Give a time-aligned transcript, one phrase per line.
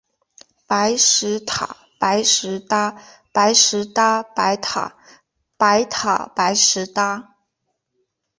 [0.65, 2.97] 白石塔，白石搭。
[3.31, 4.97] 白石搭白塔，
[5.57, 7.35] 白塔白石搭